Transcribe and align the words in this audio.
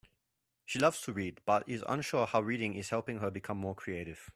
She 0.65 0.79
loves 0.79 0.99
to 1.01 1.13
read, 1.13 1.41
but 1.45 1.69
is 1.69 1.83
unsure 1.87 2.25
how 2.25 2.41
reading 2.41 2.73
is 2.73 2.89
helping 2.89 3.19
her 3.19 3.29
become 3.29 3.59
more 3.59 3.75
creative. 3.75 4.29